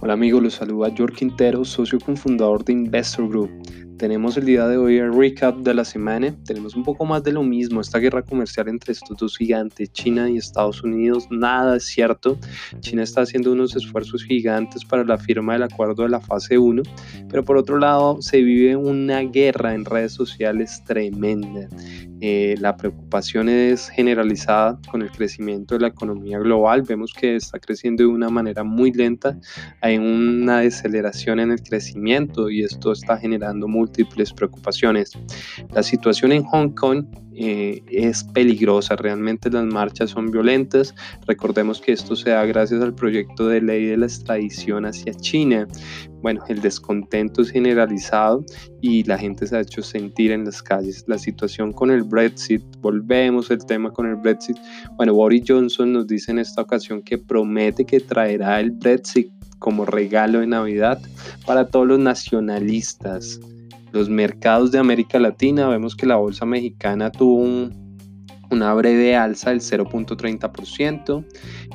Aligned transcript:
Hola 0.00 0.12
amigos, 0.12 0.42
los 0.42 0.54
saluda 0.54 0.92
George 0.94 1.16
Quintero, 1.16 1.64
socio 1.64 1.98
cofundador 1.98 2.62
de 2.62 2.74
Investor 2.74 3.26
Group. 3.26 3.50
Tenemos 3.98 4.36
el 4.36 4.44
día 4.44 4.66
de 4.66 4.76
hoy 4.76 4.96
el 4.96 5.14
recap 5.14 5.56
de 5.58 5.72
la 5.72 5.84
semana. 5.84 6.34
Tenemos 6.44 6.74
un 6.74 6.82
poco 6.82 7.04
más 7.04 7.22
de 7.22 7.32
lo 7.32 7.44
mismo. 7.44 7.80
Esta 7.80 7.98
guerra 7.98 8.22
comercial 8.22 8.68
entre 8.68 8.92
estos 8.92 9.16
dos 9.16 9.36
gigantes, 9.36 9.92
China 9.92 10.28
y 10.28 10.36
Estados 10.36 10.82
Unidos, 10.82 11.28
nada 11.30 11.76
es 11.76 11.84
cierto. 11.84 12.36
China 12.80 13.04
está 13.04 13.22
haciendo 13.22 13.52
unos 13.52 13.76
esfuerzos 13.76 14.24
gigantes 14.24 14.84
para 14.84 15.04
la 15.04 15.16
firma 15.16 15.52
del 15.52 15.62
acuerdo 15.62 16.02
de 16.02 16.08
la 16.08 16.20
fase 16.20 16.58
1, 16.58 16.82
pero 17.30 17.44
por 17.44 17.56
otro 17.56 17.78
lado 17.78 18.20
se 18.20 18.42
vive 18.42 18.74
una 18.74 19.20
guerra 19.20 19.74
en 19.74 19.84
redes 19.84 20.12
sociales 20.12 20.82
tremenda. 20.84 21.68
Eh, 22.20 22.56
la 22.58 22.76
preocupación 22.76 23.48
es 23.48 23.90
generalizada 23.90 24.78
con 24.90 25.02
el 25.02 25.10
crecimiento 25.10 25.74
de 25.74 25.82
la 25.82 25.88
economía 25.88 26.38
global. 26.38 26.82
Vemos 26.82 27.12
que 27.12 27.36
está 27.36 27.58
creciendo 27.58 28.02
de 28.02 28.08
una 28.08 28.30
manera 28.30 28.64
muy 28.64 28.92
lenta. 28.92 29.38
Hay 29.82 29.98
una 29.98 30.60
deceleración 30.60 31.38
en 31.40 31.52
el 31.52 31.62
crecimiento 31.62 32.48
y 32.48 32.62
esto 32.62 32.92
está 32.92 33.18
generando 33.18 33.68
múltiples 33.84 34.32
preocupaciones. 34.32 35.12
La 35.72 35.82
situación 35.82 36.32
en 36.32 36.44
Hong 36.44 36.70
Kong 36.70 37.04
eh, 37.36 37.82
es 37.88 38.22
peligrosa, 38.22 38.94
realmente 38.96 39.50
las 39.50 39.64
marchas 39.64 40.10
son 40.10 40.30
violentas. 40.30 40.94
Recordemos 41.26 41.80
que 41.80 41.92
esto 41.92 42.14
se 42.14 42.30
da 42.30 42.44
gracias 42.44 42.80
al 42.80 42.94
proyecto 42.94 43.48
de 43.48 43.60
ley 43.60 43.86
de 43.86 43.96
la 43.96 44.06
extradición 44.06 44.86
hacia 44.86 45.12
China. 45.14 45.66
Bueno, 46.22 46.42
el 46.48 46.60
descontento 46.60 47.42
es 47.42 47.50
generalizado 47.50 48.44
y 48.80 49.02
la 49.04 49.18
gente 49.18 49.46
se 49.46 49.56
ha 49.56 49.60
hecho 49.60 49.82
sentir 49.82 50.30
en 50.30 50.44
las 50.44 50.62
calles. 50.62 51.04
La 51.06 51.18
situación 51.18 51.72
con 51.72 51.90
el 51.90 52.04
Brexit, 52.04 52.62
volvemos 52.80 53.50
al 53.50 53.66
tema 53.66 53.92
con 53.92 54.06
el 54.06 54.16
Brexit. 54.16 54.56
Bueno, 54.96 55.12
Boris 55.14 55.44
Johnson 55.46 55.92
nos 55.92 56.06
dice 56.06 56.30
en 56.30 56.38
esta 56.38 56.62
ocasión 56.62 57.02
que 57.02 57.18
promete 57.18 57.84
que 57.84 58.00
traerá 58.00 58.60
el 58.60 58.70
Brexit 58.70 59.30
como 59.58 59.84
regalo 59.84 60.40
de 60.40 60.46
Navidad 60.46 61.00
para 61.46 61.66
todos 61.66 61.86
los 61.86 61.98
nacionalistas 61.98 63.40
los 63.94 64.08
mercados 64.08 64.72
de 64.72 64.80
América 64.80 65.20
Latina, 65.20 65.68
vemos 65.68 65.94
que 65.94 66.04
la 66.04 66.16
bolsa 66.16 66.44
mexicana 66.44 67.12
tuvo 67.12 67.36
una 68.54 68.72
breve 68.72 69.16
alza 69.16 69.50
del 69.50 69.60
0.30%, 69.60 71.24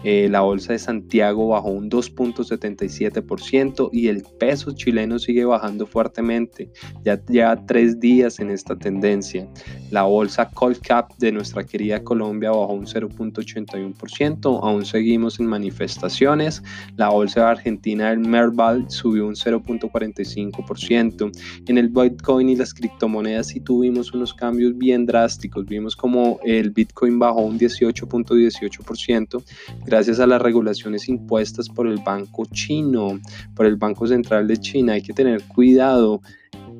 eh, 0.03 0.27
la 0.29 0.41
bolsa 0.41 0.73
de 0.73 0.79
Santiago 0.79 1.49
bajó 1.49 1.69
un 1.69 1.89
2.77% 1.89 3.89
y 3.91 4.07
el 4.07 4.23
peso 4.39 4.71
chileno 4.71 5.19
sigue 5.19 5.45
bajando 5.45 5.85
fuertemente. 5.85 6.69
Ya 7.03 7.23
lleva 7.25 7.65
tres 7.65 7.99
días 7.99 8.39
en 8.39 8.49
esta 8.49 8.77
tendencia. 8.77 9.47
La 9.91 10.03
bolsa 10.03 10.49
Colcap 10.49 11.11
de 11.17 11.31
nuestra 11.31 11.65
querida 11.65 12.03
Colombia 12.03 12.51
bajó 12.51 12.73
un 12.73 12.85
0.81%. 12.85 14.59
Aún 14.63 14.85
seguimos 14.85 15.39
en 15.39 15.47
manifestaciones. 15.47 16.63
La 16.95 17.09
bolsa 17.09 17.49
Argentina 17.49 18.09
del 18.09 18.19
Merval 18.19 18.89
subió 18.89 19.27
un 19.27 19.35
0.45%. 19.35 21.31
En 21.67 21.77
el 21.77 21.89
Bitcoin 21.89 22.49
y 22.49 22.55
las 22.55 22.73
criptomonedas 22.73 23.47
sí 23.47 23.59
tuvimos 23.59 24.13
unos 24.13 24.33
cambios 24.33 24.77
bien 24.77 25.05
drásticos. 25.05 25.65
Vimos 25.65 25.95
como 25.95 26.39
el 26.43 26.68
Bitcoin 26.69 27.19
bajó 27.19 27.41
un 27.41 27.59
18.18% 27.59 29.43
gracias 29.85 30.19
a 30.19 30.27
las 30.27 30.41
regulaciones 30.41 31.09
impuestas 31.09 31.69
por 31.69 31.87
el 31.87 31.97
Banco 31.97 32.45
Chino, 32.51 33.19
por 33.55 33.65
el 33.65 33.75
Banco 33.75 34.07
Central 34.07 34.47
de 34.47 34.57
China. 34.57 34.93
Hay 34.93 35.01
que 35.01 35.13
tener 35.13 35.43
cuidado 35.43 36.21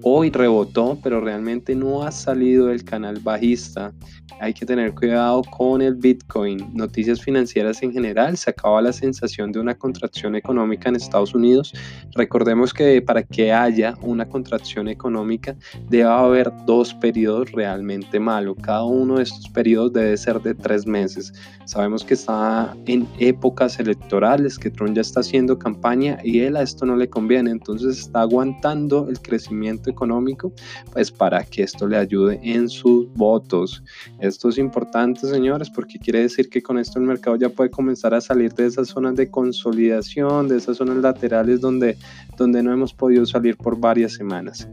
Hoy 0.02 0.30
rebotó, 0.30 0.98
pero 1.04 1.20
realmente 1.20 1.76
no 1.76 2.04
ha 2.04 2.12
salido 2.12 2.68
del 2.68 2.86
canal 2.86 3.20
bajista. 3.20 3.94
Hay 4.40 4.54
que 4.54 4.66
tener 4.66 4.96
cuidado 4.96 5.42
con 5.42 5.82
el 5.82 5.96
Bitcoin. 5.96 6.70
Noticias 6.74 7.22
financieras 7.22 7.84
en 7.84 7.92
general. 7.92 8.38
Se 8.38 8.52
acaba 8.52 8.82
la 8.82 8.94
sensación 8.94 9.52
de 9.52 9.60
una 9.60 9.76
contracción 9.76 10.36
económica 10.36 10.88
en 10.88 10.96
Estados 10.96 11.36
Unidos. 11.36 11.74
Recordemos 12.16 12.74
que 12.74 13.02
para 13.02 13.24
que 13.24 13.52
haya 13.52 13.96
una 14.02 14.26
contracción 14.26 14.88
económica 14.88 15.58
debe 15.90 16.04
haber 16.10 16.50
dos 16.66 16.94
periodos 16.94 17.52
realmente 17.52 18.18
malos. 18.22 18.56
Cada 18.62 18.86
uno 18.86 19.18
de 19.18 19.24
estos 19.24 19.50
periodos 19.50 19.92
debe 19.92 20.16
ser 20.16 20.42
de 20.42 20.56
tres 20.56 20.88
meses. 20.88 21.34
Sabemos 21.66 22.06
que 22.06 22.14
está 22.14 22.74
en 22.86 23.06
épocas 23.20 23.78
electorales, 23.78 24.58
que 24.58 24.70
Trump 24.70 24.96
ya 24.96 25.02
está 25.02 25.20
haciendo 25.20 25.60
campaña 25.60 26.18
y 26.24 26.40
él 26.40 26.56
a 26.56 26.62
esto 26.62 26.86
no 26.86 26.96
le 26.96 27.10
conviene. 27.10 27.52
Entonces 27.52 28.00
está 28.00 28.22
aguantando 28.22 29.10
el 29.10 29.20
crecimiento 29.22 29.89
económico, 29.90 30.54
pues 30.92 31.12
para 31.12 31.44
que 31.44 31.64
esto 31.64 31.88
le 31.88 31.98
ayude 31.98 32.40
en 32.44 32.70
sus 32.70 33.12
votos. 33.14 33.84
Esto 34.20 34.50
es 34.50 34.58
importante, 34.58 35.28
señores, 35.28 35.70
porque 35.70 36.00
quiere 36.00 36.22
decir 36.22 36.50
que 36.50 36.62
con 36.62 36.78
esto 36.78 37.00
el 37.00 37.06
mercado 37.06 37.36
ya 37.36 37.50
puede 37.50 37.70
comenzar 37.70 38.14
a 38.14 38.22
salir 38.22 38.54
de 38.54 38.66
esas 38.66 38.90
zonas 38.90 39.16
de 39.16 39.30
consolidación, 39.30 40.48
de 40.48 40.58
esas 40.58 40.78
zonas 40.78 40.98
laterales 40.98 41.62
donde, 41.62 41.98
donde 42.38 42.64
no 42.64 42.72
hemos 42.72 42.94
podido 42.94 43.26
salir 43.26 43.58
por 43.58 43.80
varias 43.80 44.14
semanas. 44.14 44.68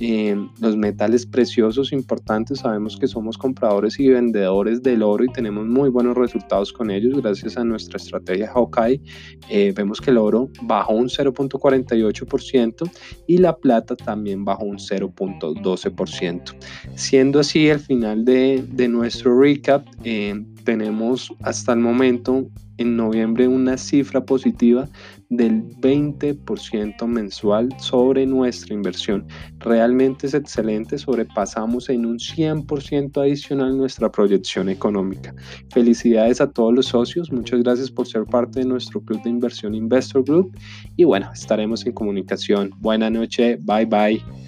Eh, 0.00 0.36
los 0.60 0.76
metales 0.76 1.26
preciosos 1.26 1.92
importantes, 1.92 2.60
sabemos 2.60 2.96
que 2.96 3.06
somos 3.06 3.38
compradores 3.38 4.00
y 4.00 4.08
vendedores 4.08 4.82
del 4.82 5.02
oro 5.02 5.24
y 5.24 5.32
tenemos 5.32 5.66
muy 5.66 5.90
buenos 5.90 6.16
resultados 6.16 6.72
con 6.72 6.90
ellos 6.90 7.20
gracias 7.22 7.56
a 7.56 7.64
nuestra 7.64 7.98
estrategia 7.98 8.50
Hawkeye. 8.52 9.00
Eh, 9.48 9.72
vemos 9.76 10.00
que 10.00 10.10
el 10.10 10.18
oro 10.18 10.48
bajó 10.62 10.94
un 10.94 11.08
0.48% 11.08 12.90
y 13.26 13.38
la 13.38 13.56
plata 13.56 13.94
también 13.96 14.44
bajó 14.44 14.64
un 14.64 14.78
0.12%. 14.78 16.54
Siendo 16.94 17.40
así 17.40 17.68
el 17.68 17.80
final 17.80 18.24
de, 18.24 18.64
de 18.72 18.88
nuestro 18.88 19.38
recap, 19.38 19.86
eh, 20.04 20.34
tenemos 20.64 21.32
hasta 21.42 21.72
el 21.72 21.80
momento 21.80 22.48
en 22.82 22.96
noviembre 22.96 23.48
una 23.48 23.76
cifra 23.76 24.24
positiva 24.24 24.88
del 25.30 25.64
20% 25.80 27.06
mensual 27.06 27.68
sobre 27.78 28.26
nuestra 28.26 28.74
inversión. 28.74 29.26
Realmente 29.60 30.26
es 30.26 30.34
excelente, 30.34 30.98
sobrepasamos 30.98 31.88
en 31.88 32.04
un 32.04 32.18
100% 32.18 33.22
adicional 33.22 33.76
nuestra 33.76 34.12
proyección 34.12 34.68
económica. 34.68 35.34
Felicidades 35.70 36.40
a 36.40 36.50
todos 36.50 36.74
los 36.74 36.86
socios, 36.86 37.32
muchas 37.32 37.62
gracias 37.62 37.90
por 37.90 38.06
ser 38.06 38.24
parte 38.24 38.60
de 38.60 38.66
nuestro 38.66 39.00
club 39.00 39.22
de 39.22 39.30
inversión 39.30 39.74
Investor 39.74 40.24
Group 40.24 40.56
y 40.96 41.04
bueno, 41.04 41.30
estaremos 41.32 41.86
en 41.86 41.92
comunicación. 41.92 42.70
Buena 42.78 43.08
noche, 43.08 43.58
bye 43.62 43.86
bye. 43.86 44.41